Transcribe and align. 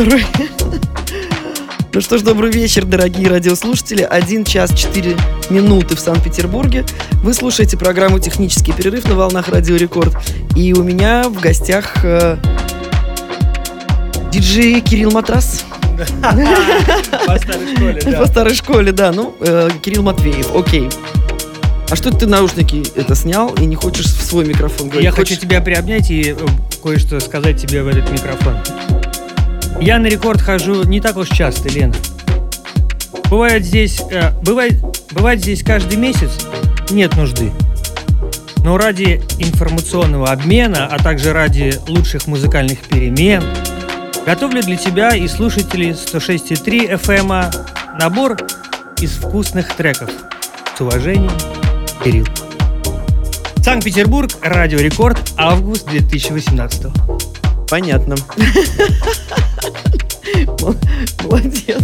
Второй. 0.00 0.24
Ну 1.92 2.00
что 2.00 2.18
ж, 2.18 2.22
добрый 2.22 2.52
вечер, 2.52 2.84
дорогие 2.84 3.26
радиослушатели. 3.26 4.02
Один 4.02 4.44
час 4.44 4.72
четыре 4.72 5.16
минуты 5.50 5.96
в 5.96 6.00
Санкт-Петербурге. 6.00 6.84
Вы 7.24 7.34
слушаете 7.34 7.76
программу 7.76 8.20
«Технический 8.20 8.72
перерыв» 8.72 9.08
на 9.08 9.16
волнах 9.16 9.48
Радио 9.48 9.74
Рекорд. 9.74 10.16
И 10.54 10.72
у 10.72 10.84
меня 10.84 11.24
в 11.24 11.40
гостях 11.40 12.04
э, 12.04 12.36
диджей 14.30 14.80
Кирилл 14.82 15.10
Матрас. 15.10 15.64
По 17.26 17.38
старой 17.38 17.74
школе, 17.74 18.00
да. 18.04 18.18
По 18.20 18.26
старой 18.26 18.54
школе, 18.54 18.92
да. 18.92 19.10
Ну, 19.10 19.34
э, 19.40 19.70
Кирилл 19.82 20.04
Матвеев, 20.04 20.54
окей. 20.54 20.88
А 21.90 21.96
что 21.96 22.16
ты 22.16 22.26
наушники 22.26 22.84
это 22.94 23.16
снял 23.16 23.52
и 23.54 23.66
не 23.66 23.74
хочешь 23.74 24.06
в 24.06 24.22
свой 24.22 24.44
микрофон 24.44 24.90
говорить? 24.90 25.02
Я 25.02 25.10
хочу 25.10 25.34
тебя 25.34 25.60
приобнять 25.60 26.08
и 26.12 26.36
э, 26.38 26.46
кое-что 26.80 27.18
сказать 27.18 27.60
тебе 27.60 27.82
в 27.82 27.88
этот 27.88 28.08
микрофон. 28.12 28.54
Я 29.80 29.98
на 29.98 30.06
рекорд 30.06 30.42
хожу 30.42 30.84
не 30.84 31.00
так 31.00 31.16
уж 31.16 31.28
часто, 31.28 31.68
Лена. 31.70 31.94
Бывает 33.30 33.64
здесь, 33.64 34.00
э, 34.10 34.32
бывает, 34.42 34.74
бывает 35.12 35.40
здесь 35.40 35.62
каждый 35.62 35.96
месяц 35.96 36.30
нет 36.90 37.16
нужды. 37.16 37.52
Но 38.62 38.76
ради 38.76 39.22
информационного 39.38 40.30
обмена, 40.30 40.86
а 40.86 40.98
также 40.98 41.32
ради 41.32 41.74
лучших 41.88 42.26
музыкальных 42.26 42.80
перемен, 42.80 43.42
готовлю 44.26 44.62
для 44.62 44.76
тебя 44.76 45.16
и 45.16 45.26
слушателей 45.26 45.92
106.3 45.92 47.00
FM 47.00 47.98
набор 47.98 48.36
из 49.00 49.12
вкусных 49.12 49.74
треков. 49.74 50.10
С 50.76 50.80
уважением, 50.80 51.32
Кирилл. 52.04 52.26
Санкт-Петербург, 53.62 54.30
Радио 54.42 54.78
Рекорд, 54.78 55.18
август 55.36 55.88
2018. 55.88 57.19
Понятно. 57.70 58.16
Молодец. 61.22 61.82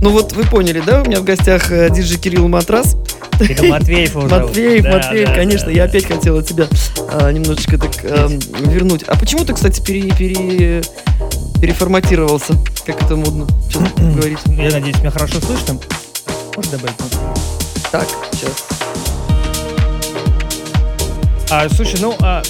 Ну 0.00 0.10
вот 0.10 0.32
вы 0.32 0.44
поняли, 0.44 0.80
да? 0.84 1.02
У 1.02 1.04
меня 1.04 1.20
в 1.20 1.24
гостях 1.24 1.70
э, 1.70 1.90
диджей 1.90 2.16
Кирилл 2.18 2.48
Матрас. 2.48 2.96
Кирилл 3.38 3.66
Матвеев 3.66 4.10
его 4.12 4.22
Матвеев, 4.28 4.84
да, 4.84 4.92
Матвеев, 4.92 5.28
да, 5.28 5.34
конечно. 5.34 5.66
Да, 5.66 5.72
я 5.72 5.84
опять 5.84 6.06
хотела 6.06 6.42
тебя 6.42 6.68
а, 7.12 7.30
немножечко 7.30 7.76
так 7.76 7.90
а, 8.04 8.28
вернуть. 8.60 9.02
А 9.02 9.14
почему 9.16 9.44
ты, 9.44 9.52
кстати, 9.52 9.82
пере, 9.82 10.10
пере, 10.10 10.82
переформатировался? 11.60 12.54
Как 12.86 13.02
это 13.02 13.14
модно 13.14 13.46
сейчас 13.68 13.82
говорить? 13.96 14.38
Я 14.46 14.70
надеюсь, 14.70 14.98
меня 15.00 15.10
хорошо 15.10 15.38
слышно. 15.40 15.78
Можешь 16.56 16.70
добавить? 16.70 16.96
Так, 17.92 18.08
сейчас. 18.32 18.66
А, 21.50 21.68
слушай, 21.68 21.98
ну, 22.00 22.16
а, 22.20 22.42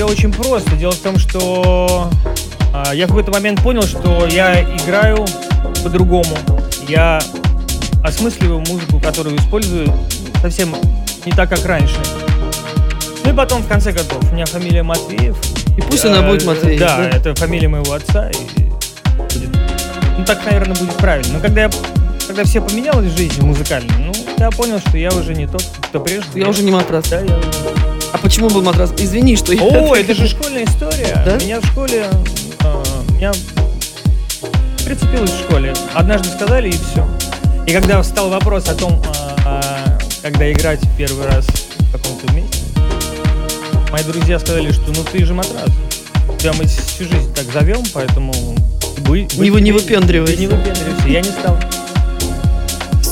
все 0.00 0.08
очень 0.08 0.32
просто. 0.32 0.76
Дело 0.76 0.92
в 0.92 0.98
том, 1.00 1.18
что 1.18 2.10
а, 2.72 2.94
я 2.94 3.04
в 3.04 3.08
какой-то 3.08 3.32
момент 3.32 3.62
понял, 3.62 3.82
что 3.82 4.26
я 4.26 4.62
играю 4.62 5.26
по-другому. 5.84 6.38
Я 6.88 7.20
осмысливаю 8.02 8.60
музыку, 8.60 8.98
которую 8.98 9.36
использую, 9.36 9.92
совсем 10.40 10.74
не 11.26 11.32
так, 11.32 11.50
как 11.50 11.66
раньше. 11.66 11.96
Ну 13.24 13.32
и 13.32 13.36
потом, 13.36 13.62
в 13.62 13.68
конце 13.68 13.92
концов, 13.92 14.24
у 14.30 14.34
меня 14.34 14.46
фамилия 14.46 14.82
Матвеев. 14.82 15.36
И 15.76 15.82
пусть 15.82 16.06
она 16.06 16.22
будет 16.22 16.46
Матвеев. 16.46 16.80
Да, 16.80 16.96
да, 16.96 17.10
это 17.10 17.34
фамилия 17.34 17.68
моего 17.68 17.92
отца. 17.92 18.30
И 18.30 18.38
будет, 19.18 19.50
ну 20.16 20.24
так, 20.24 20.42
наверное, 20.46 20.76
будет 20.76 20.94
правильно. 20.94 21.34
Но 21.34 21.40
когда 21.40 21.64
я 21.64 21.70
когда 22.26 22.44
все 22.44 22.62
поменялось 22.62 23.12
в 23.12 23.16
жизни 23.18 23.44
музыкально, 23.44 23.92
ну, 23.98 24.12
я 24.38 24.50
понял, 24.50 24.78
что 24.78 24.96
я 24.96 25.10
уже 25.10 25.34
не 25.34 25.46
тот, 25.46 25.62
кто 25.90 26.00
прежде. 26.00 26.30
Я, 26.36 26.44
я 26.44 26.48
уже 26.48 26.62
не 26.62 26.70
матрас. 26.70 27.06
Да, 27.10 27.20
я 27.20 27.38
а 28.12 28.18
почему 28.18 28.48
был 28.48 28.62
матрас? 28.62 28.92
Извини, 28.98 29.36
что 29.36 29.52
я... 29.52 29.62
О, 29.62 29.94
это 29.94 30.14
же 30.14 30.26
школьная 30.28 30.64
история. 30.64 31.22
Да? 31.24 31.36
Меня 31.38 31.60
в 31.60 31.66
школе... 31.66 32.06
Э, 32.64 32.82
меня 33.14 33.32
прицепилось 34.84 35.30
в 35.30 35.38
школе. 35.40 35.72
Однажды 35.94 36.28
сказали, 36.28 36.68
и 36.68 36.72
все. 36.72 37.08
И 37.66 37.72
когда 37.72 38.02
встал 38.02 38.28
вопрос 38.28 38.68
о 38.68 38.74
том, 38.74 39.00
э, 39.46 39.98
когда 40.22 40.50
играть 40.50 40.80
первый 40.98 41.26
раз 41.26 41.46
в 41.46 41.92
каком-то 41.92 42.32
месте, 42.32 42.58
мои 43.92 44.02
друзья 44.02 44.38
сказали, 44.38 44.72
что 44.72 44.90
ну 44.92 45.04
ты 45.04 45.24
же 45.24 45.34
матрас. 45.34 45.70
Тебя 46.38 46.52
мы 46.54 46.64
всю 46.64 47.04
жизнь 47.04 47.32
так 47.34 47.46
зовем, 47.52 47.82
поэтому... 47.92 48.32
Вы, 48.98 49.28
не, 49.36 49.50
вы, 49.50 49.60
не 49.60 49.72
выпендривайся. 49.72 50.36
Не 50.36 50.46
выпендривайся. 50.46 51.08
Я 51.08 51.20
не 51.20 51.30
стал 51.30 51.56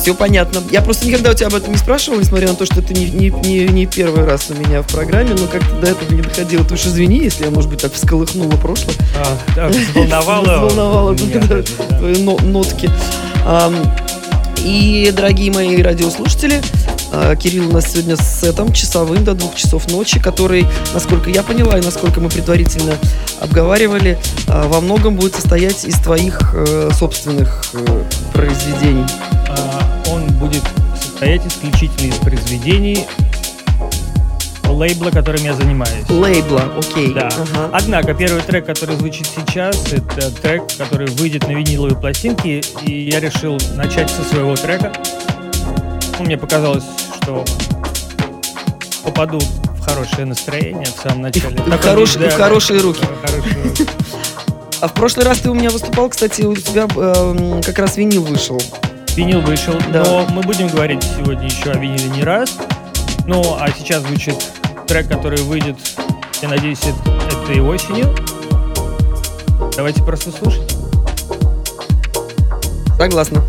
все 0.00 0.14
понятно. 0.14 0.62
Я 0.70 0.82
просто 0.82 1.06
никогда 1.06 1.30
у 1.30 1.34
тебя 1.34 1.48
об 1.48 1.54
этом 1.54 1.72
не 1.72 1.78
спрашивал, 1.78 2.18
несмотря 2.18 2.48
на 2.48 2.54
то, 2.54 2.64
что 2.64 2.80
это 2.80 2.94
не, 2.94 3.06
не, 3.06 3.30
не, 3.30 3.66
не 3.66 3.86
первый 3.86 4.24
раз 4.24 4.46
у 4.50 4.54
меня 4.54 4.82
в 4.82 4.86
программе, 4.86 5.34
но 5.34 5.46
как-то 5.46 5.74
до 5.80 5.88
этого 5.88 6.12
не 6.12 6.22
доходило. 6.22 6.64
Ты 6.64 6.74
уж 6.74 6.86
извини, 6.86 7.18
если 7.18 7.44
я, 7.44 7.50
может 7.50 7.70
быть, 7.70 7.80
так 7.80 7.92
всколыхнула 7.92 8.52
прошлое. 8.52 8.94
А, 9.56 9.68
взволновала. 9.68 10.66
Взволновала 10.68 11.16
твои 11.98 12.22
нотки. 12.22 12.90
И, 14.64 15.12
дорогие 15.14 15.52
мои 15.52 15.80
радиослушатели, 15.82 16.60
а, 17.12 17.34
Кирилл 17.36 17.68
у 17.68 17.72
нас 17.72 17.92
сегодня 17.92 18.16
с 18.16 18.40
сетом 18.40 18.72
часовым 18.72 19.24
до 19.24 19.34
двух 19.34 19.54
часов 19.54 19.90
ночи, 19.90 20.20
который, 20.20 20.66
насколько 20.92 21.30
я 21.30 21.42
поняла 21.42 21.78
и 21.78 21.82
насколько 21.82 22.20
мы 22.20 22.28
предварительно 22.28 22.94
обговаривали, 23.40 24.18
а, 24.46 24.68
во 24.68 24.80
многом 24.80 25.16
будет 25.16 25.34
состоять 25.34 25.84
из 25.84 25.98
твоих 26.00 26.54
э, 26.54 26.90
собственных 26.92 27.64
э, 27.72 28.04
произведений. 28.32 29.06
Будет 30.38 30.62
состоять 30.94 31.46
исключительно 31.46 32.08
из 32.08 32.16
произведений 32.16 33.06
лейбла, 34.78 35.10
которым 35.10 35.42
я 35.42 35.54
занимаюсь. 35.54 36.08
Лейбла, 36.08 36.62
окей. 36.76 37.12
Да. 37.12 37.28
Ага. 37.28 37.70
Однако 37.72 38.14
первый 38.14 38.42
трек, 38.42 38.66
который 38.66 38.96
звучит 38.96 39.26
сейчас, 39.26 39.92
это 39.92 40.30
трек, 40.30 40.62
который 40.76 41.08
выйдет 41.08 41.48
на 41.48 41.52
виниловой 41.52 41.96
пластинке, 41.96 42.60
и 42.82 43.10
я 43.10 43.18
решил 43.18 43.58
начать 43.74 44.10
со 44.10 44.22
своего 44.22 44.54
трека. 44.54 44.92
Ну, 46.18 46.24
мне 46.24 46.36
показалось, 46.36 46.84
что 47.20 47.44
попаду 49.04 49.38
в 49.40 49.80
хорошее 49.80 50.26
настроение 50.26 50.86
в 50.86 51.02
самом 51.02 51.22
начале. 51.22 51.56
И, 51.56 51.58
в, 51.58 51.80
хорош, 51.80 52.14
да, 52.14 52.26
и 52.26 52.30
хорошие 52.30 52.80
руки. 52.80 53.04
Хорошие 53.22 53.62
руки. 53.64 53.86
А 54.80 54.86
в 54.86 54.94
прошлый 54.94 55.26
раз 55.26 55.38
ты 55.38 55.50
у 55.50 55.54
меня 55.54 55.70
выступал, 55.70 56.08
кстати, 56.08 56.42
у 56.42 56.54
тебя 56.54 56.86
э, 56.94 57.60
как 57.64 57.78
раз 57.80 57.96
винил 57.96 58.22
вышел. 58.22 58.60
Винил 59.18 59.40
вышел, 59.40 59.74
да. 59.92 60.04
но 60.04 60.26
мы 60.30 60.42
будем 60.42 60.68
говорить 60.68 61.02
сегодня 61.02 61.46
еще 61.46 61.72
о 61.72 61.76
виниле 61.76 62.08
не 62.08 62.22
раз. 62.22 62.56
Ну, 63.26 63.56
а 63.58 63.68
сейчас 63.76 64.04
звучит 64.04 64.36
трек, 64.86 65.08
который 65.08 65.42
выйдет, 65.42 65.76
я 66.40 66.48
надеюсь, 66.48 66.78
это, 66.78 67.52
и 67.52 67.58
осенью. 67.58 68.14
Давайте 69.74 70.04
просто 70.04 70.30
слушать. 70.30 70.72
Согласна. 72.96 73.42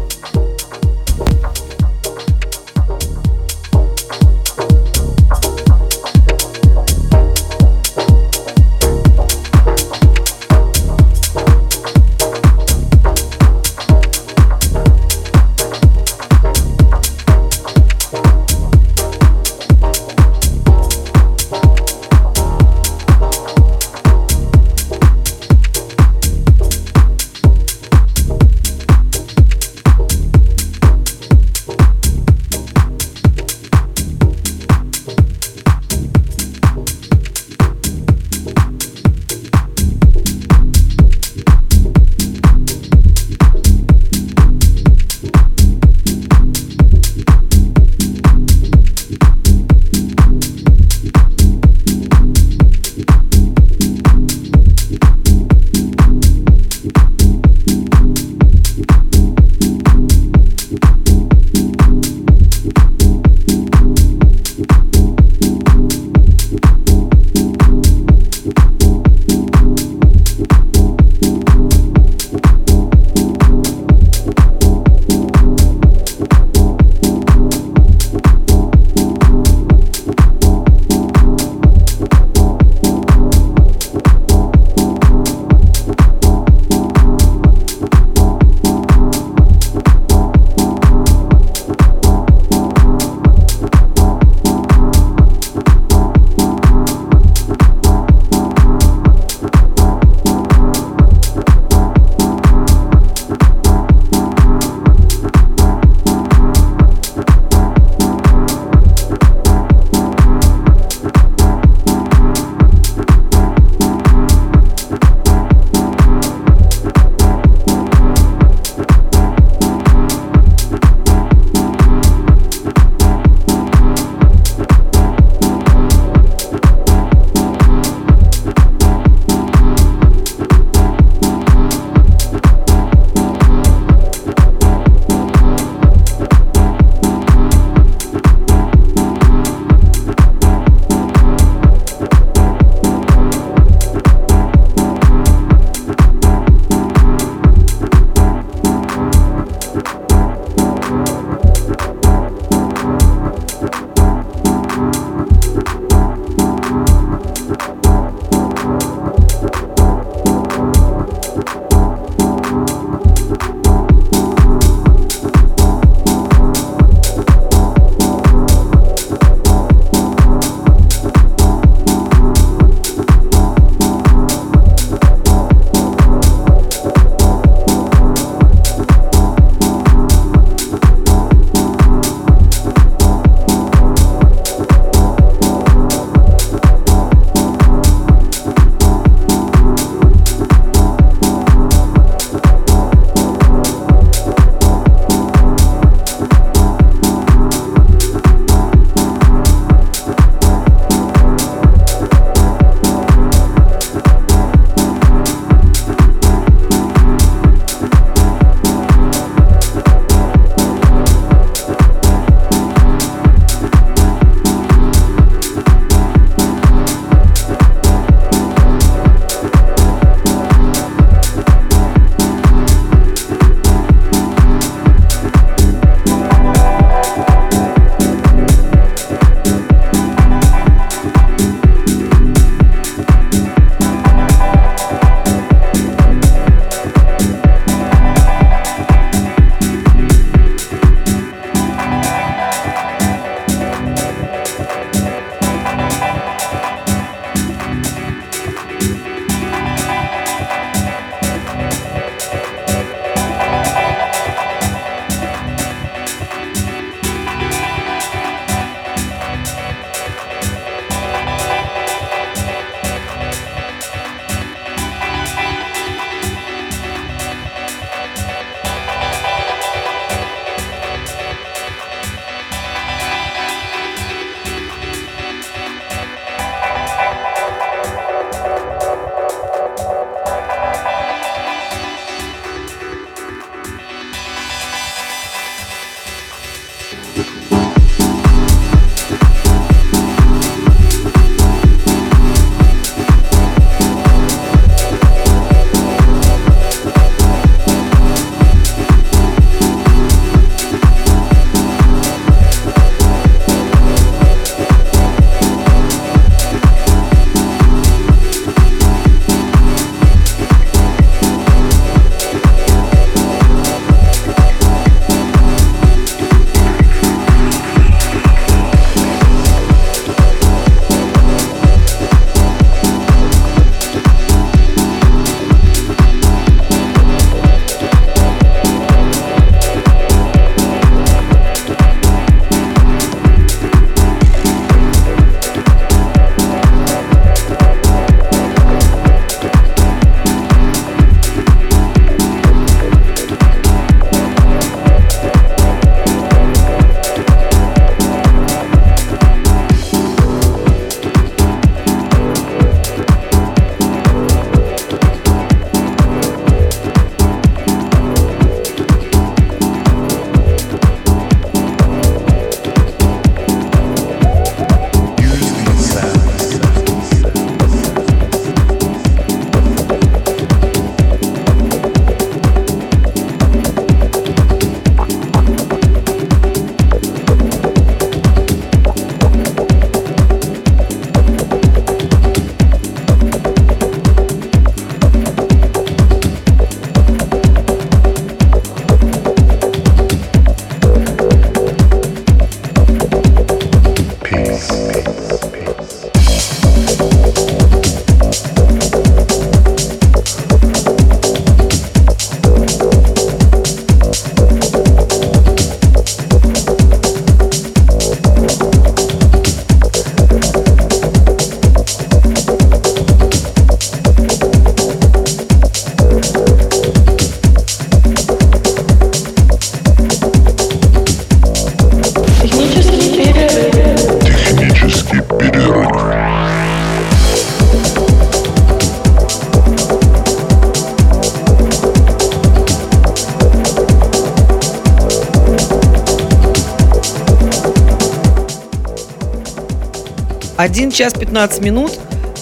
1 440.60 440.92
час 440.92 441.14
15 441.14 441.62
минут. 441.62 441.98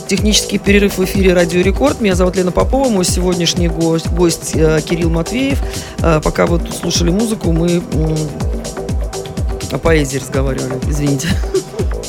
Технический 0.08 0.58
перерыв 0.58 0.98
в 0.98 1.04
эфире 1.06 1.34
Радио 1.34 1.62
Рекорд. 1.62 2.02
Меня 2.02 2.16
зовут 2.16 2.36
Лена 2.36 2.52
Попова, 2.52 2.90
мой 2.90 3.06
сегодняшний 3.06 3.68
гость, 3.68 4.10
гость 4.10 4.54
э, 4.56 4.82
Кирилл 4.82 5.12
Матвеев. 5.12 5.60
Э, 6.00 6.20
пока 6.24 6.48
вы 6.48 6.58
тут 6.58 6.74
слушали 6.74 7.12
музыку, 7.12 7.52
мы 7.52 7.80
о 9.72 9.78
поэзии 9.78 10.18
разговаривали. 10.18 10.80
Извините. 10.90 11.28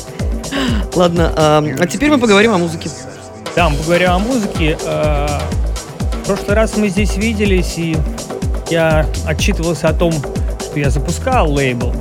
Ладно, 0.95 1.31
а, 1.35 1.63
а 1.79 1.85
теперь 1.85 2.09
мы 2.09 2.17
поговорим 2.17 2.53
о 2.53 2.57
музыке. 2.57 2.89
Да, 3.55 3.69
мы 3.69 3.77
поговорим 3.77 4.09
о 4.09 4.17
музыке. 4.17 4.79
Э, 4.83 5.27
в 6.23 6.25
прошлый 6.25 6.55
раз 6.55 6.75
мы 6.75 6.89
здесь 6.89 7.17
виделись, 7.17 7.77
и 7.77 7.95
я 8.71 9.05
отчитывался 9.27 9.89
о 9.89 9.93
том, 9.93 10.13
что 10.13 10.79
я 10.79 10.89
запускал 10.89 11.51
лейбл 11.51 11.93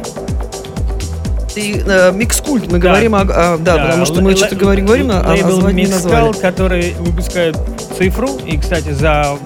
ты 1.58 1.82
э, 1.84 2.12
MixCult, 2.12 2.70
мы 2.70 2.78
да. 2.78 2.88
говорим 2.88 3.14
о, 3.14 3.22
о 3.22 3.58
да, 3.58 3.76
да, 3.76 3.84
потому 3.86 4.06
что 4.06 4.20
мы 4.20 4.36
что-то 4.36 4.54
говорим, 4.54 4.86
говорим, 4.86 5.10
а 5.10 5.36
название 5.36 5.86
не 5.86 5.90
назвали. 5.90 6.32
который 6.32 6.94
выпускает 6.98 7.56
цифру, 7.96 8.28
и, 8.46 8.56
кстати, 8.56 8.92
за, 8.92 9.36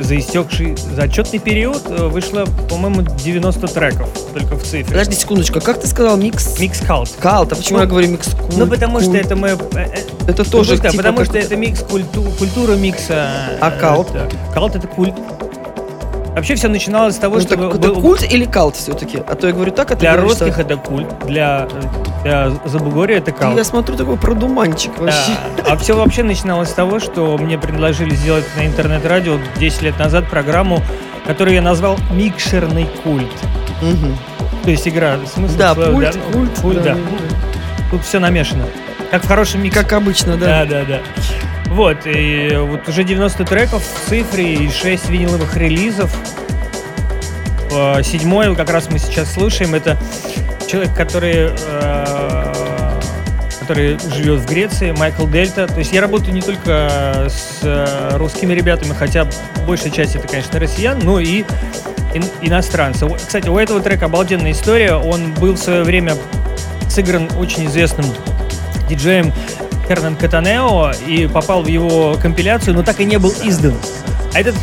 за 0.00 0.18
истекший, 0.18 0.76
за 0.76 1.02
отчетный 1.02 1.40
период 1.40 1.82
э, 1.88 2.06
вышло, 2.06 2.44
по-моему, 2.70 3.02
90 3.02 3.66
треков 3.66 4.08
только 4.32 4.56
в 4.56 4.62
цифре. 4.62 4.84
Подожди 4.84 5.16
секундочку, 5.16 5.60
как 5.60 5.80
ты 5.80 5.88
сказал, 5.88 6.16
mix? 6.16 6.58
Mix 6.60 6.80
cult. 6.80 7.10
Cult, 7.18 7.52
а 7.52 7.56
почему 7.56 7.78
ну, 7.78 7.84
я 7.84 7.90
говорю 7.90 8.08
микс 8.08 8.28
культ? 8.28 8.56
Ну, 8.56 8.66
потому 8.66 9.00
что 9.00 9.16
это 9.16 9.34
мы... 9.34 9.48
Э, 9.48 9.56
э, 9.74 9.86
это 10.28 10.48
тоже 10.48 10.76
типа 10.76 10.96
Потому 10.96 11.24
что 11.24 11.36
это 11.38 11.56
микс 11.56 11.80
культу, 11.80 12.22
культура 12.38 12.74
микса. 12.74 13.28
А 13.60 13.70
cult? 13.72 14.08
Cult 14.54 14.76
это 14.76 14.86
культ 14.86 15.14
Вообще 16.36 16.54
все 16.54 16.68
начиналось 16.68 17.14
с 17.14 17.18
того, 17.18 17.36
ну, 17.36 17.40
что... 17.40 17.56
Так, 17.56 17.74
это 17.76 17.92
культ 17.92 18.30
или 18.30 18.44
cult 18.44 18.76
все-таки? 18.76 19.22
А 19.26 19.34
то 19.36 19.46
я 19.46 19.54
говорю 19.54 19.72
так, 19.72 19.92
а 19.92 19.96
Для 19.96 20.18
русских 20.18 20.52
что... 20.52 20.60
это 20.60 20.76
культ, 20.76 21.08
для, 21.24 21.66
для 22.22 22.50
Забугорья 22.66 23.16
это 23.16 23.32
cult. 23.32 23.56
Я 23.56 23.64
смотрю 23.64 23.96
такой 23.96 24.18
продуманчик 24.18 24.98
вообще. 24.98 25.32
Да. 25.56 25.72
А 25.72 25.76
все 25.78 25.96
вообще 25.96 26.22
начиналось 26.22 26.68
с 26.68 26.74
того, 26.74 27.00
что 27.00 27.38
мне 27.38 27.56
предложили 27.56 28.14
сделать 28.14 28.44
на 28.54 28.66
интернет-радио 28.66 29.38
10 29.58 29.80
лет 29.80 29.98
назад 29.98 30.28
программу, 30.28 30.82
которую 31.26 31.54
я 31.54 31.62
назвал 31.62 31.96
«Микшерный 32.12 32.86
культ». 33.02 33.32
Угу. 33.80 34.62
То 34.64 34.70
есть 34.70 34.86
игра, 34.86 35.16
смысл 35.32 35.56
да, 35.56 35.72
слова, 35.72 35.90
пульт, 35.90 36.12
да, 36.12 36.32
культ, 36.32 36.54
пульт, 36.56 36.82
да. 36.82 36.94
да. 36.96 37.00
Тут 37.90 38.02
все 38.04 38.18
намешано. 38.18 38.66
Как 39.10 39.24
в 39.24 39.26
хорошем 39.26 39.62
миксе. 39.62 39.80
Как 39.80 39.90
обычно, 39.94 40.36
да. 40.36 40.66
Да, 40.66 40.66
да, 40.66 40.84
да. 40.84 41.00
Вот, 41.76 42.06
и 42.06 42.56
вот 42.58 42.88
уже 42.88 43.04
90 43.04 43.44
треков 43.44 43.82
в 43.82 44.08
цифре 44.08 44.54
и 44.54 44.70
6 44.70 45.10
виниловых 45.10 45.58
релизов. 45.58 46.10
Э, 47.70 48.02
седьмой, 48.02 48.56
как 48.56 48.70
раз 48.70 48.88
мы 48.90 48.98
сейчас 48.98 49.34
слушаем, 49.34 49.74
это 49.74 49.98
человек, 50.66 50.94
который, 50.96 51.50
э, 51.50 53.00
который 53.60 53.98
живет 54.10 54.40
в 54.40 54.46
Греции, 54.48 54.92
Майкл 54.92 55.26
Дельта. 55.26 55.66
То 55.66 55.80
есть 55.80 55.92
я 55.92 56.00
работаю 56.00 56.32
не 56.32 56.40
только 56.40 57.26
с 57.28 57.58
э, 57.60 58.16
русскими 58.16 58.54
ребятами, 58.54 58.94
хотя 58.98 59.28
большая 59.66 59.90
часть 59.90 60.16
это, 60.16 60.26
конечно, 60.26 60.58
россиян, 60.58 60.98
но 60.98 61.20
и 61.20 61.44
иностранцы. 62.40 63.06
Кстати, 63.18 63.50
у 63.50 63.58
этого 63.58 63.80
трека 63.80 64.06
обалденная 64.06 64.52
история. 64.52 64.94
Он 64.94 65.34
был 65.34 65.52
в 65.52 65.58
свое 65.58 65.82
время 65.82 66.14
сыгран 66.88 67.28
очень 67.36 67.66
известным 67.66 68.06
диджеем 68.88 69.30
Хернан 69.88 70.16
Катанео 70.16 70.92
и 71.06 71.26
попал 71.26 71.62
в 71.62 71.66
его 71.68 72.16
компиляцию, 72.20 72.74
но 72.74 72.82
так 72.82 73.00
и 73.00 73.04
не 73.04 73.18
был 73.18 73.32
издан. 73.42 73.74
А 74.34 74.40
этот 74.40 74.54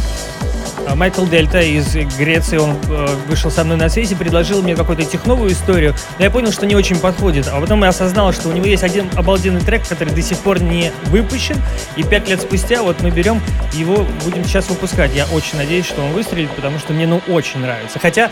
а, 0.87 0.95
Майкл 0.95 1.25
Дельта 1.25 1.61
из 1.61 1.95
Греции, 2.17 2.57
он 2.57 2.75
э, 2.89 3.07
вышел 3.27 3.49
со 3.49 3.63
мной 3.63 3.77
на 3.77 3.89
связь 3.89 4.11
и 4.11 4.15
предложил 4.15 4.61
мне 4.61 4.75
какую-то 4.75 5.05
техновую 5.05 5.51
историю, 5.51 5.95
но 6.17 6.25
я 6.25 6.31
понял, 6.31 6.51
что 6.51 6.65
не 6.65 6.75
очень 6.75 6.99
подходит. 6.99 7.47
А 7.47 7.59
потом 7.59 7.81
я 7.83 7.89
осознал, 7.89 8.33
что 8.33 8.49
у 8.49 8.51
него 8.51 8.65
есть 8.65 8.83
один 8.83 9.09
обалденный 9.15 9.61
трек, 9.61 9.87
который 9.87 10.13
до 10.13 10.21
сих 10.21 10.37
пор 10.39 10.61
не 10.61 10.91
выпущен, 11.05 11.55
и 11.95 12.03
пять 12.03 12.27
лет 12.27 12.41
спустя 12.41 12.83
вот 12.83 13.01
мы 13.01 13.11
берем 13.11 13.41
его, 13.73 14.05
будем 14.23 14.43
сейчас 14.43 14.69
выпускать. 14.69 15.15
Я 15.15 15.25
очень 15.27 15.57
надеюсь, 15.57 15.85
что 15.85 16.01
он 16.01 16.11
выстрелит, 16.11 16.51
потому 16.51 16.79
что 16.79 16.93
мне, 16.93 17.07
ну, 17.07 17.21
очень 17.27 17.59
нравится. 17.59 17.99
Хотя 17.99 18.29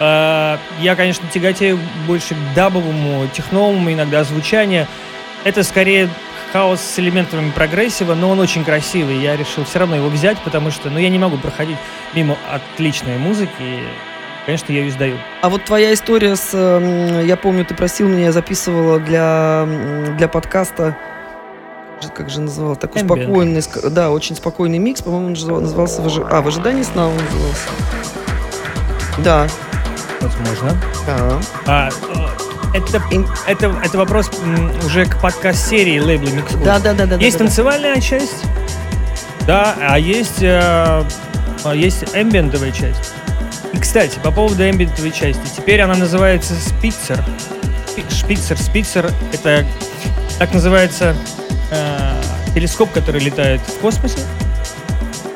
э, 0.00 0.56
я, 0.80 0.96
конечно, 0.96 1.28
тяготею 1.28 1.78
больше 2.06 2.34
к 2.34 2.54
дабовому, 2.54 3.26
техновому 3.34 3.92
иногда 3.92 4.24
звучанию, 4.24 4.86
это 5.46 5.62
скорее 5.62 6.08
хаос 6.52 6.80
с 6.80 6.98
элементами 6.98 7.50
прогрессива, 7.52 8.14
но 8.14 8.30
он 8.30 8.40
очень 8.40 8.64
красивый. 8.64 9.18
Я 9.18 9.36
решил 9.36 9.64
все 9.64 9.78
равно 9.78 9.94
его 9.94 10.08
взять, 10.08 10.38
потому 10.40 10.72
что 10.72 10.90
ну, 10.90 10.98
я 10.98 11.08
не 11.08 11.18
могу 11.18 11.36
проходить 11.38 11.76
мимо 12.14 12.36
отличной 12.50 13.16
музыки. 13.16 13.52
И, 13.60 13.84
конечно, 14.44 14.72
я 14.72 14.80
ее 14.80 14.88
издаю. 14.88 15.18
А 15.42 15.48
вот 15.48 15.64
твоя 15.64 15.94
история 15.94 16.34
с... 16.34 16.52
Я 17.24 17.36
помню, 17.36 17.64
ты 17.64 17.74
просил 17.74 18.08
меня, 18.08 18.24
я 18.24 18.32
записывала 18.32 18.98
для, 18.98 19.68
для 20.18 20.28
подкаста 20.28 20.96
как 22.14 22.28
же 22.28 22.42
назывался, 22.42 22.82
такой 22.82 23.02
Ambient. 23.02 23.22
спокойный, 23.22 23.90
да, 23.90 24.10
очень 24.10 24.36
спокойный 24.36 24.76
микс, 24.76 25.00
по-моему, 25.00 25.28
он 25.28 25.62
назывался, 25.62 26.02
а, 26.28 26.42
в 26.42 26.46
ожидании 26.46 26.82
сна 26.82 27.08
он 27.08 27.16
назывался. 27.16 27.68
Да. 29.24 29.48
Возможно. 30.20 30.76
Да. 31.06 31.40
А, 31.66 31.88
это, 32.74 33.02
это, 33.46 33.74
это 33.84 33.98
вопрос 33.98 34.30
уже 34.84 35.06
к 35.06 35.20
подкаст-серии 35.20 35.98
лейбла 35.98 36.28
Mix 36.28 36.62
Да, 36.64 36.78
да, 36.78 36.94
да, 36.94 37.06
да. 37.06 37.16
Есть 37.16 37.38
да, 37.38 37.44
танцевальная 37.44 37.94
да. 37.94 38.00
часть, 38.00 38.44
да, 39.46 39.74
а 39.80 39.98
есть, 39.98 40.42
э, 40.42 41.04
а 41.64 41.74
есть 41.74 42.04
эмбиентовая 42.14 42.72
часть. 42.72 43.12
И, 43.72 43.78
кстати, 43.78 44.18
по 44.22 44.30
поводу 44.30 44.68
эмбиентовой 44.68 45.12
части. 45.12 45.42
Теперь 45.56 45.80
она 45.80 45.94
называется 45.94 46.54
Спицер. 46.54 47.22
Шпицер. 48.10 48.58
Спицер— 48.58 49.10
это 49.32 49.64
так 50.38 50.52
называется 50.52 51.14
э, 51.70 52.22
телескоп, 52.54 52.90
который 52.92 53.20
летает 53.20 53.60
в 53.60 53.78
космосе 53.80 54.18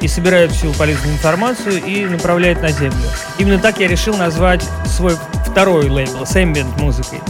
и 0.01 0.09
собирает 0.09 0.51
всю 0.51 0.73
полезную 0.73 1.15
информацию 1.15 1.83
и 1.85 2.07
направляет 2.07 2.63
на 2.63 2.71
Землю. 2.71 2.97
Именно 3.39 3.59
так 3.59 3.79
я 3.79 3.89
решил 3.89 4.17
назвать 4.17 4.67
свой 4.87 5.17
второй 5.51 5.89
лейбл 5.89 6.25
с 6.25 6.37
ambient 6.37 6.81
музыкой. 6.81 7.21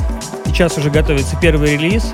Сейчас 0.46 0.76
уже 0.78 0.90
готовится 0.90 1.36
первый 1.40 1.72
релиз, 1.72 2.12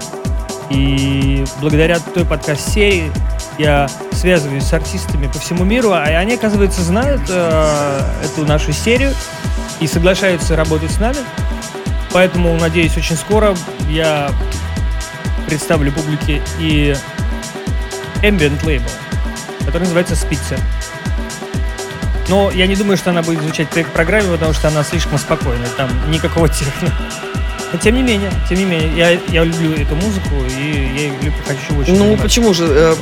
и 0.71 1.45
благодаря 1.61 1.99
той 1.99 2.25
подкаст-серии 2.25 3.11
я 3.59 3.89
связываюсь 4.13 4.65
с 4.65 4.73
артистами 4.73 5.27
по 5.27 5.39
всему 5.39 5.65
миру, 5.65 5.93
а 5.93 6.03
они, 6.03 6.35
оказывается, 6.35 6.83
знают 6.83 7.23
э, 7.29 8.01
эту 8.25 8.47
нашу 8.47 8.73
серию 8.73 9.13
и 9.81 9.87
соглашаются 9.87 10.57
работать 10.57 10.91
с 10.91 10.99
нами. 10.99 11.19
Поэтому, 12.13 12.55
надеюсь, 12.59 12.97
очень 12.97 13.17
скоро 13.17 13.57
я 13.89 14.31
представлю 15.47 15.93
публике 15.93 16.43
и 16.59 16.95
ambient 18.23 18.65
лейбл 18.65 18.91
который 19.67 19.83
называется 19.83 20.15
Spitzer. 20.15 20.59
Но 22.29 22.51
я 22.51 22.67
не 22.67 22.77
думаю, 22.77 22.97
что 22.97 23.11
она 23.11 23.23
будет 23.23 23.41
звучать 23.41 23.69
в 23.75 23.91
программе, 23.91 24.31
потому 24.31 24.53
что 24.53 24.69
она 24.69 24.83
слишком 24.83 25.19
спокойная, 25.19 25.69
там 25.77 25.89
никакого 26.11 26.49
техно. 26.49 26.93
Но 27.73 27.79
тем 27.79 27.95
не 27.95 28.03
менее, 28.03 28.31
тем 28.49 28.59
не 28.59 28.65
менее, 28.65 28.97
я, 28.97 29.11
я 29.29 29.45
люблю 29.45 29.73
эту 29.73 29.95
музыку 29.97 30.35
и 30.59 30.93
я 30.97 31.09
люблю, 31.09 31.33
хочу 31.47 31.79
очень. 31.79 31.99
Ну 31.99 32.17
почему 32.17 32.55
же? 32.55 32.65
Э, 32.69 32.95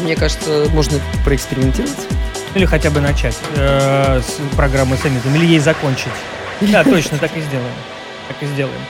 мне 0.00 0.16
кажется, 0.16 0.66
можно 0.70 0.98
проэкспериментировать. 1.24 2.06
Или 2.54 2.66
хотя 2.66 2.90
бы 2.90 3.00
начать 3.00 3.36
э, 3.56 4.20
с 4.20 4.56
программы 4.56 4.96
с 4.96 5.04
или 5.04 5.46
ей 5.46 5.58
закончить. 5.58 6.12
Да, 6.60 6.84
точно, 6.84 7.18
так 7.18 7.36
и 7.36 7.40
сделаем. 7.40 7.74
Так 8.28 8.36
и 8.40 8.46
сделаем. 8.46 8.80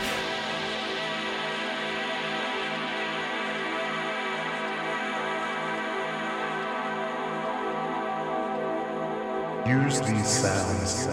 use 9.83 10.01
these 10.03 10.29
sounds. 10.29 11.05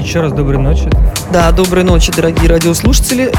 Еще 0.00 0.20
раз 0.20 0.32
доброй 0.32 0.58
ночи. 0.58 0.88
Да, 1.32 1.52
доброй 1.52 1.84
ночи, 1.84 2.10
дорогие 2.14 2.48
радиослушатели. 2.48 3.32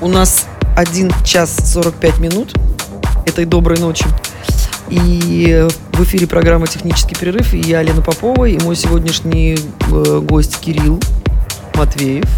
У 0.00 0.08
нас 0.08 0.46
1 0.76 1.10
час 1.24 1.56
45 1.72 2.18
минут 2.18 2.54
этой 3.26 3.44
доброй 3.44 3.78
ночи. 3.78 4.06
И 4.88 5.66
в 5.92 6.04
эфире 6.04 6.26
программа 6.28 6.68
«Технический 6.68 7.16
перерыв». 7.16 7.52
И 7.52 7.58
я, 7.58 7.82
Лена 7.82 8.00
Попова, 8.00 8.44
и 8.44 8.58
мой 8.62 8.76
сегодняшний 8.76 9.58
э, 9.90 10.20
гость 10.20 10.58
Кирилл 10.60 11.00
Матвеев. 11.74 12.28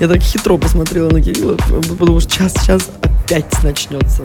Я 0.00 0.08
так 0.08 0.20
хитро 0.20 0.56
посмотрела 0.56 1.10
на 1.10 1.22
Кирилла, 1.22 1.56
потому 1.98 2.18
что 2.20 2.30
сейчас, 2.30 2.54
сейчас 2.54 2.90
опять 3.02 3.62
начнется. 3.62 4.22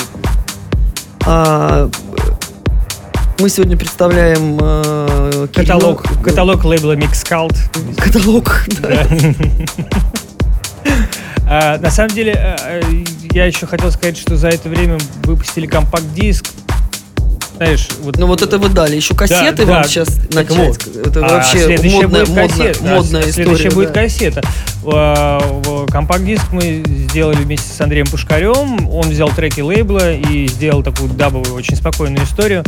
Мы 3.38 3.50
сегодня 3.50 3.76
представляем 3.76 4.58
э, 4.62 5.48
каталог, 5.54 6.04
Кирилла. 6.04 6.24
каталог 6.24 6.64
лейбла 6.64 6.96
Mixcult. 6.96 7.56
Каталог, 7.98 8.66
да. 8.82 9.08
А, 11.48 11.78
на 11.78 11.92
самом 11.92 12.10
деле, 12.10 12.34
э, 12.34 12.82
э, 12.82 13.04
я 13.32 13.46
еще 13.46 13.68
хотел 13.68 13.92
сказать, 13.92 14.18
что 14.18 14.36
за 14.36 14.48
это 14.48 14.68
время 14.68 14.98
выпустили 15.26 15.68
компакт-диск 15.68 16.48
знаешь, 17.58 17.88
вот... 18.02 18.18
Ну 18.18 18.28
вот 18.28 18.42
это 18.42 18.58
вы 18.58 18.70
дали. 18.70 18.96
Еще 18.96 19.16
кассеты 19.16 19.66
да, 19.66 19.74
вам 19.74 19.82
да, 19.84 19.88
сейчас 19.88 20.10
начать. 20.34 20.86
Вот. 20.86 21.08
Это 21.08 21.26
а 21.26 21.30
вообще 21.30 21.78
модная, 21.90 22.26
модная, 22.26 22.48
кассета, 22.48 22.84
модная 22.84 23.22
история. 23.22 23.32
Следующая 23.32 23.70
да. 23.70 23.76
будет 23.76 23.92
кассета. 23.92 24.42
А, 24.86 25.88
компакт-диск 25.90 26.52
мы 26.52 26.84
сделали 26.86 27.38
вместе 27.38 27.72
с 27.72 27.80
Андреем 27.82 28.08
Пушкарем. 28.08 28.90
Он 28.90 29.10
взял 29.10 29.30
треки 29.30 29.62
лейбла 29.62 30.14
и 30.14 30.48
сделал 30.48 30.84
такую 30.84 31.10
дабовую, 31.10 31.56
очень 31.56 31.76
спокойную 31.76 32.26
историю. 32.26 32.64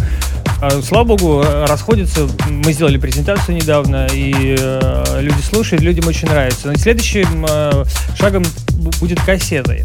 А, 0.61 0.81
слава 0.81 1.15
богу, 1.15 1.43
расходятся. 1.67 2.27
Мы 2.49 2.73
сделали 2.73 2.97
презентацию 2.97 3.55
недавно, 3.55 4.07
и 4.11 4.55
э, 4.57 5.19
люди 5.21 5.41
слушают, 5.41 5.83
людям 5.83 6.07
очень 6.07 6.27
нравится. 6.27 6.67
Но 6.67 6.75
следующим 6.75 7.45
э, 7.47 7.83
шагом 8.17 8.43
будет 8.99 9.21
кассета. 9.21 9.75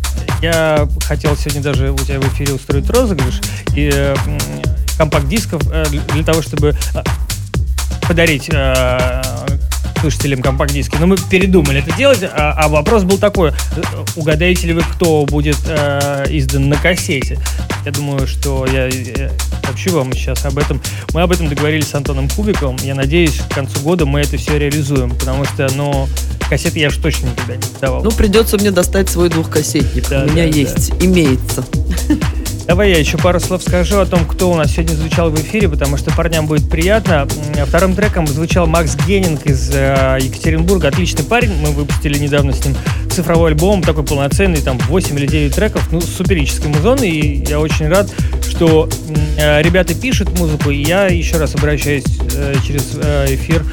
Я 0.41 0.89
хотел 1.07 1.37
сегодня 1.37 1.61
даже 1.61 1.93
у 1.93 1.99
тебя 1.99 2.21
в 2.21 2.29
эфире 2.35 2.55
устроить 2.55 2.89
розыгрыш. 2.89 3.41
И 3.77 3.91
э, 3.93 4.15
компакт-дисков 4.97 5.63
э, 5.73 5.85
для 6.13 6.25
того, 6.25 6.43
чтобы 6.43 6.77
э, 6.95 7.03
подарить 8.07 8.49
э, 8.53 9.23
слушателям 10.03 10.43
компакт-диски. 10.43 10.97
Но 10.99 11.07
мы 11.07 11.17
передумали 11.17 11.81
это 11.81 11.97
делать, 11.97 12.23
а, 12.25 12.55
а 12.57 12.69
вопрос 12.69 13.05
был 13.05 13.19
такой, 13.19 13.53
угадаете 14.17 14.67
ли 14.67 14.73
вы, 14.75 14.83
кто 14.83 15.25
будет 15.25 15.59
э, 15.67 16.25
издан 16.31 16.69
на 16.69 16.77
кассете? 16.77 17.39
Я 17.85 17.93
думаю, 17.93 18.27
что 18.27 18.67
я, 18.67 18.87
я 18.87 19.31
сообщу 19.65 19.93
вам 19.93 20.13
сейчас 20.13 20.45
об 20.45 20.59
этом. 20.59 20.81
Мы 21.15 21.23
об 21.23 21.31
этом 21.31 21.49
договорились 21.49 21.89
с 21.89 21.95
Антоном 21.95 22.29
Кубиковым. 22.29 22.77
Я 22.83 22.95
надеюсь, 22.95 23.37
к 23.49 23.55
концу 23.55 23.81
года 23.81 24.05
мы 24.05 24.21
это 24.21 24.37
все 24.37 24.59
реализуем, 24.59 25.11
потому 25.11 25.45
что, 25.45 25.69
ну, 25.75 26.09
кассеты 26.49 26.81
я 26.81 26.91
же 26.91 27.01
точно 27.01 27.27
никогда 27.29 27.57
не 27.57 27.63
давал. 27.81 28.03
Ну, 28.03 28.11
придется 28.11 28.59
мне 28.59 28.71
достать 28.71 29.09
свой 29.09 29.29
двухкассетник. 29.29 30.09
Да, 30.09 30.25
У 30.25 30.33
меня 30.33 30.45
да, 30.45 30.59
есть, 30.59 30.91
да. 30.91 31.07
имеется. 31.07 31.65
Давай 32.67 32.91
я 32.91 32.99
еще 32.99 33.19
пару 33.19 33.41
слов 33.41 33.63
скажу 33.63 33.99
о 33.99 34.07
том, 34.07 34.25
кто 34.25 34.51
у 34.51 34.55
нас 34.55 34.71
сегодня 34.71 34.95
звучал 34.95 35.31
в 35.31 35.41
эфире, 35.41 35.69
потому 35.69 35.97
что 35.97 36.15
парням 36.15 36.47
будет 36.47 36.71
приятно. 36.71 37.27
Вторым 37.67 37.95
треком 37.95 38.27
звучал 38.27 38.67
Макс 38.67 38.97
Геннинг 39.05 39.45
из 39.47 39.71
э, 39.75 40.19
Екатеринбурга. 40.21 40.89
Отличный 40.89 41.25
парень. 41.25 41.53
Мы 41.61 41.71
выпустили 41.71 42.17
недавно 42.19 42.53
с 42.53 42.65
ним 42.65 42.77
цифровой 43.11 43.51
альбом, 43.51 43.83
такой 43.83 44.05
полноценный, 44.05 44.61
там 44.61 44.79
8 44.79 45.19
или 45.19 45.27
9 45.27 45.55
треков, 45.55 45.89
ну, 45.91 46.01
суперический 46.01 46.69
музон. 46.69 47.03
И 47.03 47.45
я 47.49 47.59
очень 47.59 47.89
рад, 47.89 48.09
что 48.49 48.89
э, 49.37 49.61
ребята 49.61 49.95
пишут 49.95 50.39
музыку. 50.39 50.71
И 50.71 50.83
я 50.83 51.07
еще 51.07 51.39
раз 51.39 51.57
обращаюсь 51.57 52.05
э, 52.37 52.55
через 52.65 52.93
э, 52.95 53.35
эфир 53.35 53.65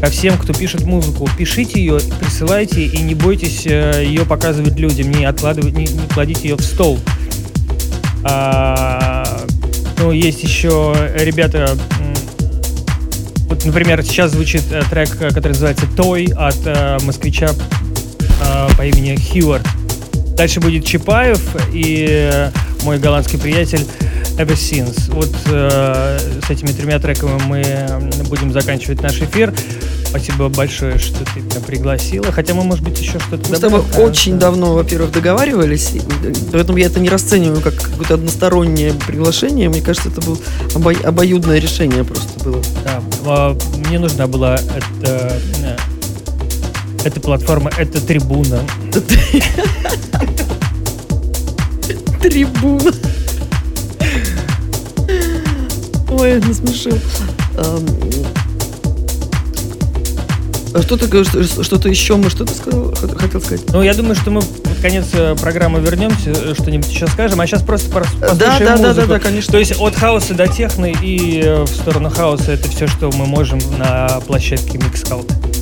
ко 0.00 0.10
всем, 0.10 0.36
кто 0.36 0.52
пишет 0.52 0.82
музыку. 0.82 1.28
Пишите 1.38 1.80
ее, 1.80 1.98
присылайте 2.20 2.84
и 2.84 2.98
не 2.98 3.14
бойтесь 3.14 3.66
э, 3.66 4.04
ее 4.04 4.26
показывать 4.26 4.78
людям, 4.78 5.10
не 5.10 5.24
откладывать, 5.24 5.74
не, 5.74 5.86
не 5.86 6.06
кладите 6.08 6.48
ее 6.48 6.56
в 6.56 6.62
стол. 6.62 7.00
А, 8.24 9.24
ну, 9.98 10.12
есть 10.12 10.42
еще 10.42 10.94
ребята, 11.14 11.76
вот, 13.48 13.64
например, 13.66 14.02
сейчас 14.02 14.32
звучит 14.32 14.62
э, 14.72 14.82
трек, 14.90 15.10
э, 15.20 15.28
который 15.28 15.52
называется 15.52 15.86
«Той» 15.96 16.26
от 16.36 16.56
э, 16.64 16.98
москвича 17.04 17.50
э, 17.50 18.68
по 18.76 18.84
имени 18.84 19.16
Хьюард. 19.16 19.66
Дальше 20.36 20.60
будет 20.60 20.84
Чапаев 20.84 21.40
и 21.72 22.06
э, 22.32 22.50
мой 22.82 22.98
голландский 22.98 23.38
приятель 23.38 23.86
Ever 24.38 24.54
Since. 24.54 25.12
Вот 25.12 25.30
э, 25.46 26.18
с 26.44 26.50
этими 26.50 26.68
тремя 26.68 26.98
треками 26.98 27.40
мы 27.46 28.24
будем 28.24 28.52
заканчивать 28.52 29.00
наш 29.02 29.20
эфир. 29.22 29.54
Спасибо 30.16 30.48
большое, 30.48 30.96
что 30.96 31.24
ты 31.24 31.40
меня 31.40 31.58
пригласила. 31.66 32.30
Хотя 32.30 32.54
мы, 32.54 32.62
может 32.62 32.84
быть, 32.84 33.00
еще 33.00 33.18
что-то 33.18 33.50
Мы 33.50 33.56
с 33.56 33.58
тобой 33.58 33.82
очень 33.98 34.38
давно, 34.38 34.72
во-первых, 34.72 35.10
договаривались, 35.10 35.90
поэтому 36.52 36.78
я 36.78 36.86
это 36.86 37.00
не 37.00 37.08
расцениваю 37.08 37.60
как 37.60 37.74
какое-то 37.74 38.14
одностороннее 38.14 38.94
приглашение. 39.08 39.68
Мне 39.68 39.80
кажется, 39.80 40.10
это 40.10 40.20
было 40.20 40.38
обо... 40.76 40.92
обоюдное 40.92 41.58
решение 41.58 42.04
просто 42.04 42.44
было. 42.44 42.62
Да, 42.84 43.02
а, 43.26 43.58
мне 43.88 43.98
нужна 43.98 44.28
была 44.28 44.54
эта, 44.54 45.36
э, 45.64 45.76
эта 47.02 47.18
платформа, 47.20 47.72
эта 47.76 48.00
трибуна. 48.00 48.60
Трибуна. 52.22 52.92
Ой, 56.08 56.40
насмешил. 56.40 57.00
А 60.74 60.82
что 60.82 60.96
ты 60.96 61.06
говоришь, 61.06 61.30
что-то 61.64 61.88
еще, 61.88 62.16
мы 62.16 62.30
что-то 62.30 62.52
сказал, 62.52 62.92
хотел 63.16 63.40
сказать? 63.40 63.64
Ну, 63.72 63.80
я 63.80 63.94
думаю, 63.94 64.16
что 64.16 64.32
мы 64.32 64.42
под 64.42 64.76
конец 64.82 65.06
э, 65.12 65.36
программы 65.40 65.78
вернемся, 65.78 66.30
э, 66.30 66.54
что-нибудь 66.54 66.90
еще 66.90 67.06
скажем, 67.06 67.40
а 67.40 67.46
сейчас 67.46 67.62
просто 67.62 67.90
послушаем 67.92 68.38
да, 68.38 68.58
да, 68.58 68.70
музыку. 68.72 68.82
Да, 68.82 68.94
да, 68.94 69.06
да, 69.06 69.20
конечно. 69.20 69.52
То 69.52 69.58
есть 69.58 69.80
от 69.80 69.94
хаоса 69.94 70.34
до 70.34 70.48
техны 70.48 70.92
и 71.00 71.42
э, 71.44 71.62
в 71.62 71.68
сторону 71.68 72.10
хаоса 72.10 72.50
это 72.50 72.68
все, 72.68 72.88
что 72.88 73.12
мы 73.12 73.26
можем 73.26 73.60
на 73.78 74.20
площадке 74.26 74.78
Mixcloud. 74.78 75.53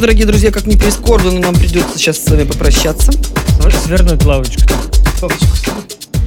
Ж, 0.00 0.02
дорогие 0.02 0.26
друзья, 0.26 0.50
как 0.50 0.66
ни 0.66 0.76
прискорбно, 0.76 1.32
нам 1.32 1.54
придется 1.54 1.98
сейчас 1.98 2.18
с 2.18 2.26
вами 2.28 2.44
попрощаться. 2.44 3.12
Свернуть 3.84 4.24
лавочку. 4.24 4.62
Лавочку. 5.20 5.46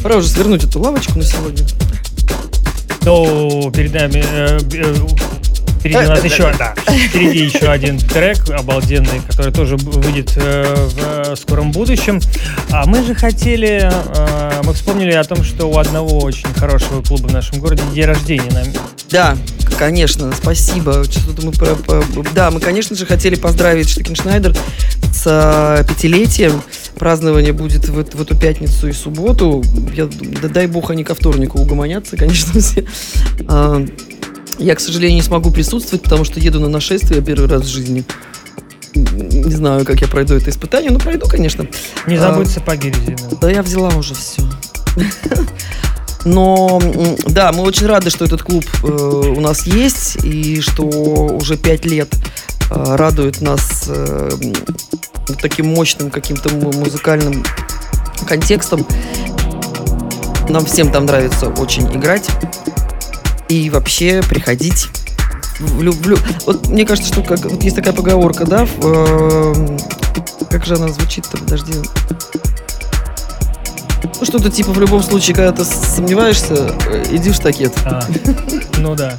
Пора 0.04 0.18
уже 0.18 0.28
свернуть 0.28 0.64
эту 0.64 0.80
лавочку 0.80 1.18
на 1.18 1.24
сегодня. 1.24 1.66
То 3.02 3.72
перед 3.76 3.94
нами 3.94 4.24
э, 4.32 4.60
э, 4.74 4.96
Впереди 5.80 5.98
у 5.98 6.08
нас 6.08 6.24
еще, 6.24 6.54
да, 6.58 6.76
впереди 6.88 7.40
еще 7.40 7.70
один 7.70 7.98
трек 8.00 8.50
обалденный, 8.50 9.22
который 9.28 9.52
тоже 9.52 9.76
выйдет 9.76 10.32
э, 10.38 10.76
в 10.76 11.32
э, 11.32 11.36
скором 11.36 11.72
будущем. 11.72 12.22
А 12.72 12.86
мы 12.86 13.04
же 13.04 13.14
хотели, 13.16 13.92
э, 13.92 14.62
мы 14.64 14.74
вспомнили 14.74 15.12
о 15.12 15.24
том, 15.26 15.44
что 15.44 15.66
у 15.66 15.78
одного 15.78 16.20
очень 16.20 16.48
хорошего 16.54 17.02
клуба 17.02 17.28
в 17.28 17.34
нашем 17.34 17.60
городе 17.60 17.84
день 17.94 18.06
рождения. 18.06 18.66
Да, 19.10 19.36
конечно, 19.78 20.32
спасибо. 20.34 21.04
Что-то 21.04 21.46
мы 21.46 21.52
про, 21.52 21.76
про, 21.76 22.04
да, 22.34 22.52
мы, 22.52 22.60
конечно 22.60 22.96
же, 22.96 23.06
хотели 23.06 23.36
поздравить 23.36 23.90
Штекеншнайдер 23.90 24.56
с 25.14 25.24
а, 25.26 25.84
пятилетием. 25.84 26.62
Празднование 26.96 27.54
будет 27.54 27.88
в, 27.90 27.94
в 27.94 28.22
эту 28.22 28.38
пятницу 28.38 28.88
и 28.88 28.92
субботу. 28.92 29.64
Я, 29.94 30.08
да, 30.42 30.48
дай 30.48 30.68
бог 30.68 30.92
они 30.92 31.04
ко 31.04 31.16
вторнику 31.16 31.60
угомонятся, 31.60 32.18
конечно, 32.18 32.60
все. 32.60 32.86
А, 33.48 33.84
я, 34.60 34.76
к 34.76 34.80
сожалению, 34.80 35.16
не 35.16 35.22
смогу 35.22 35.52
присутствовать, 35.52 36.04
потому 36.04 36.24
что 36.26 36.40
еду 36.40 36.60
на 36.60 36.70
нашествие 36.70 37.22
первый 37.22 37.50
раз 37.50 37.64
в 37.64 37.68
жизни. 37.68 38.04
Не 38.96 39.56
знаю, 39.56 39.86
как 39.86 40.02
я 40.02 40.08
пройду 40.08 40.36
это 40.36 40.50
испытание, 40.50 40.92
но 40.92 41.00
пройду, 41.00 41.28
конечно. 41.28 41.68
Не 42.08 42.18
забудь 42.18 42.48
а, 42.48 42.50
сапоги 42.50 42.90
резиновые. 42.90 43.38
Да, 43.42 43.50
я 43.50 43.64
взяла 43.64 43.90
уже 43.90 44.14
все. 44.14 44.44
Но 46.26 46.82
да, 47.28 47.52
мы 47.52 47.64
очень 47.64 47.88
рады, 47.88 48.10
что 48.10 48.26
этот 48.26 48.44
клуб 48.44 48.64
э, 48.84 48.88
у 48.88 49.40
нас 49.42 49.64
есть 49.68 50.24
и 50.24 50.62
что 50.62 50.84
уже 50.84 51.58
пять 51.58 51.86
лет 51.86 52.14
э, 52.70 52.96
радует 52.96 53.42
нас 53.42 53.86
э, 53.88 54.30
таким 55.42 55.68
мощным 55.68 56.10
каким-то 56.10 56.50
музыкальным 56.54 57.44
контекстом. 58.26 58.86
Нам 60.50 60.66
всем 60.66 60.92
там 60.92 61.06
нравится 61.06 61.50
очень 61.50 61.86
играть 61.94 62.28
и 63.50 63.70
вообще 63.70 64.22
приходить 64.28 64.88
в, 65.60 66.16
вот 66.46 66.68
мне 66.68 66.86
кажется, 66.86 67.14
что 67.14 67.22
как, 67.22 67.46
вот 67.46 67.64
есть 67.64 67.76
такая 67.76 67.94
поговорка, 67.94 68.46
да, 68.46 68.68
э, 68.82 69.78
как 70.50 70.66
же 70.66 70.76
она 70.76 70.88
звучит-то, 70.88 71.38
подожди. 71.38 71.74
Ну, 74.04 74.26
что-то 74.26 74.49
типа 74.49 74.72
в 74.72 74.80
любом 74.80 75.01
случае, 75.01 75.36
когда 75.36 75.51
ты 75.51 75.64
сомневаешься, 75.64 76.76
э, 76.88 77.04
иди 77.12 77.32
в 77.32 77.36
штакет. 77.36 77.74
А, 77.86 78.01
ну 78.78 78.95
да. 78.95 79.18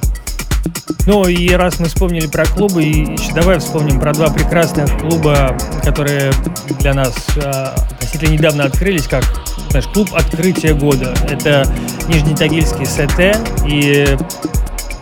Ну 1.07 1.26
и 1.26 1.51
раз 1.51 1.78
мы 1.80 1.87
вспомнили 1.87 2.26
про 2.26 2.47
клубы, 2.47 2.82
еще 2.82 3.32
давай 3.35 3.59
вспомним 3.59 4.01
про 4.01 4.12
два 4.14 4.30
прекрасных 4.30 4.99
клуба, 4.99 5.57
которые 5.82 6.32
для 6.80 6.95
нас 6.95 7.14
а, 7.37 7.74
относительно 7.91 8.32
недавно 8.32 8.64
открылись, 8.64 9.07
как 9.07 9.24
знаешь, 9.70 9.89
клуб 9.89 10.11
открытия 10.14 10.72
года. 10.72 11.14
Это 11.28 11.66
Нижнетагильский 12.09 12.87
СТ 12.87 13.66
и 13.66 14.16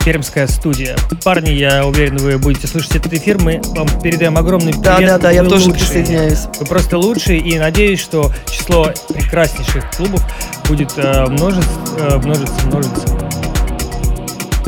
Пермская 0.05 0.47
студия. 0.49 0.97
Парни, 1.25 1.51
я 1.51 1.87
уверен, 1.87 2.17
вы 2.17 2.39
будете 2.39 2.67
слушать 2.67 2.97
этот 2.97 3.13
эфир. 3.13 3.41
Мы 3.41 3.61
вам 3.69 3.89
передаем 4.01 4.37
огромный 4.37 4.73
привет. 4.73 4.85
Да, 4.85 4.99
да, 4.99 5.19
да, 5.19 5.31
я 5.31 5.45
тоже 5.45 5.69
лучшие. 5.69 5.87
присоединяюсь. 5.87 6.41
Вы 6.59 6.67
просто 6.67 6.99
лучшие, 6.99 7.39
и 7.39 7.59
надеюсь, 7.59 8.01
что 8.01 8.33
число 8.51 8.93
прекраснейших 9.09 9.91
клубов 9.97 10.21
будет 10.69 10.93
э, 10.97 11.27
множиться, 11.27 11.71
э, 11.99 12.17
множиться, 12.19 12.67
множиться 12.67 13.23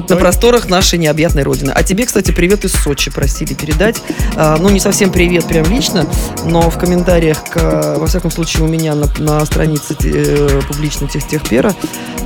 на 0.09 0.17
просторах 0.17 0.69
нашей 0.69 0.99
необъятной 0.99 1.43
родины. 1.43 1.73
А 1.75 1.83
тебе, 1.83 2.07
кстати, 2.07 2.31
привет 2.31 2.65
из 2.65 2.73
Сочи 2.73 3.11
просили 3.11 3.55
передать. 3.55 4.03
А, 4.37 4.57
ну, 4.59 4.69
не 4.69 4.81
совсем 4.81 5.11
привет 5.11 5.47
прям 5.47 5.65
лично, 5.67 6.07
но 6.45 6.69
в 6.71 6.79
комментариях, 6.79 7.43
к, 7.45 7.97
во 7.99 8.07
всяком 8.07 8.31
случае, 8.31 8.65
у 8.65 8.69
меня 8.69 8.95
на, 8.95 9.07
на 9.19 9.45
странице 9.47 9.97
э, 10.05 10.61
публичной 10.69 11.09
техтехпера. 11.09 11.75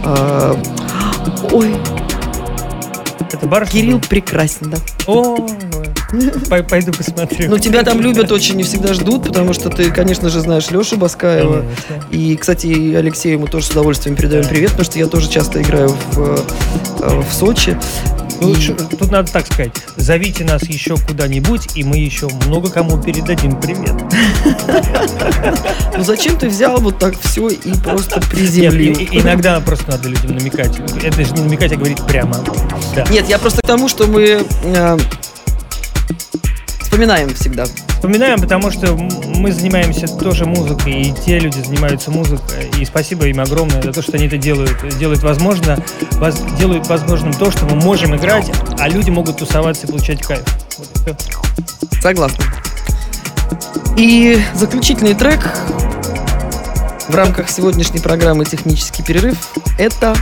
Э, 0.04 0.54
ой, 1.52 1.74
это 3.34 3.46
бар? 3.46 3.66
Кирилл 3.66 4.00
прекрасен, 4.00 4.70
да. 4.70 4.78
О, 5.06 5.46
Пойду 6.68 6.92
посмотрю. 6.92 7.50
Ну, 7.50 7.58
тебя 7.58 7.82
там 7.82 8.00
любят 8.00 8.32
очень 8.32 8.58
и 8.60 8.62
всегда 8.62 8.94
ждут, 8.94 9.26
потому 9.26 9.52
что 9.52 9.68
ты, 9.68 9.90
конечно 9.90 10.30
же, 10.30 10.40
знаешь 10.40 10.70
Лешу 10.70 10.96
Баскаева. 10.96 11.64
И, 12.10 12.36
кстати, 12.36 12.94
Алексею 12.94 13.38
мы 13.40 13.48
тоже 13.48 13.66
с 13.66 13.70
удовольствием 13.70 14.16
передаем 14.16 14.46
привет, 14.46 14.70
потому 14.70 14.84
что 14.86 14.98
я 14.98 15.06
тоже 15.06 15.28
часто 15.28 15.60
играю 15.60 15.90
в, 16.12 16.46
э, 17.00 17.20
в 17.20 17.32
Сочи. 17.34 17.76
Ну, 18.40 18.54
и... 18.54 18.96
Тут 18.96 19.10
надо 19.10 19.30
так 19.32 19.46
сказать, 19.46 19.72
зовите 19.96 20.44
нас 20.44 20.62
еще 20.64 20.96
куда-нибудь, 20.96 21.76
и 21.76 21.84
мы 21.84 21.96
еще 21.98 22.28
много 22.46 22.70
кому 22.70 23.00
передадим 23.00 23.60
привет. 23.60 23.94
Ну 25.96 26.04
зачем 26.04 26.38
ты 26.38 26.48
взял 26.48 26.78
вот 26.80 26.98
так 26.98 27.18
все 27.20 27.48
и 27.48 27.72
просто 27.82 28.20
приземлил? 28.20 28.94
Иногда 29.10 29.60
просто 29.60 29.90
надо 29.90 30.08
людям 30.08 30.36
намекать. 30.36 30.78
Это 31.02 31.24
же 31.24 31.32
не 31.32 31.42
намекать, 31.42 31.72
а 31.72 31.76
говорить 31.76 32.00
прямо. 32.06 32.36
Нет, 33.10 33.28
я 33.28 33.38
просто 33.38 33.60
к 33.62 33.66
тому, 33.66 33.88
что 33.88 34.06
мы 34.06 34.44
э, 34.64 34.98
Вспоминаем 36.88 37.32
всегда. 37.34 37.64
Вспоминаем, 37.98 38.38
потому 38.38 38.70
что 38.70 38.94
мы 38.94 39.50
занимаемся 39.50 40.06
тоже 40.06 40.44
музыкой, 40.44 41.02
и 41.02 41.12
те 41.12 41.40
люди 41.40 41.58
занимаются 41.58 42.12
музыкой. 42.12 42.70
И 42.78 42.84
спасибо 42.84 43.26
им 43.26 43.40
огромное 43.40 43.82
за 43.82 43.92
то, 43.92 44.02
что 44.02 44.12
они 44.12 44.28
это 44.28 44.38
делают. 44.38 44.76
Делают 45.00 45.24
возможно, 45.24 45.76
воз, 46.12 46.40
делают 46.60 46.86
возможным 46.86 47.32
то, 47.32 47.50
что 47.50 47.64
мы 47.66 47.74
можем 47.74 48.14
играть, 48.14 48.52
а 48.78 48.88
люди 48.88 49.10
могут 49.10 49.38
тусоваться 49.38 49.88
и 49.88 49.90
получать 49.90 50.22
кайф. 50.22 50.44
Вот 50.78 51.16
Согласна. 52.00 52.44
И 53.96 54.40
заключительный 54.54 55.14
трек 55.14 55.40
в 57.08 57.14
рамках 57.16 57.50
сегодняшней 57.50 57.98
программы 57.98 58.44
«Технический 58.44 59.02
перерыв»— 59.02 59.36
это 59.76 60.14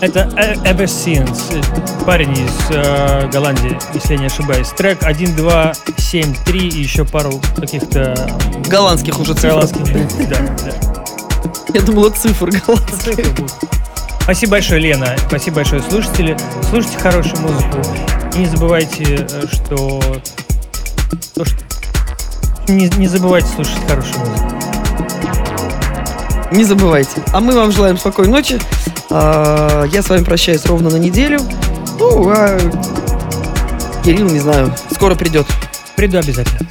это 0.00 0.20
Ebersins, 0.64 2.04
парень 2.04 2.32
из 2.32 2.70
э, 2.70 3.28
Голландии, 3.32 3.78
если 3.94 4.14
я 4.14 4.20
не 4.20 4.26
ошибаюсь. 4.26 4.68
Трек 4.68 5.02
1, 5.02 5.36
2, 5.36 5.72
7, 5.96 6.34
3 6.44 6.68
и 6.68 6.80
еще 6.80 7.04
пару 7.04 7.40
каких-то... 7.56 8.14
Голландских 8.68 9.18
уже 9.18 9.34
цифр. 9.34 9.48
Голландских, 9.48 10.28
да, 10.28 10.38
да. 10.64 10.96
Я 11.74 11.82
думала, 11.82 12.10
цифр 12.10 12.50
голландских. 12.66 13.26
Спасибо 14.22 14.52
большое, 14.52 14.80
Лена. 14.80 15.14
Спасибо 15.28 15.56
большое, 15.56 15.82
слушатели. 15.82 16.36
Слушайте 16.68 16.98
хорошую 16.98 17.40
музыку. 17.42 17.78
И 18.34 18.38
не 18.38 18.46
забывайте, 18.46 19.26
э, 19.30 19.42
что... 19.50 20.00
То, 21.34 21.44
что... 21.44 21.56
Не, 22.68 22.88
не 22.96 23.06
забывайте 23.06 23.48
слушать 23.48 23.78
хорошую 23.86 24.18
музыку. 24.20 24.56
Не 26.56 26.64
забывайте. 26.64 27.22
А 27.34 27.40
мы 27.40 27.54
вам 27.54 27.70
желаем 27.70 27.98
спокойной 27.98 28.32
ночи. 28.32 28.58
А, 29.10 29.84
я 29.92 30.02
с 30.02 30.08
вами 30.08 30.24
прощаюсь 30.24 30.64
ровно 30.64 30.88
на 30.88 30.96
неделю. 30.96 31.38
Ну, 31.98 32.30
а 32.34 32.58
Кирилл, 34.02 34.30
не 34.30 34.40
знаю, 34.40 34.74
скоро 34.90 35.14
придет. 35.14 35.46
Приду 35.96 36.16
обязательно. 36.16 36.66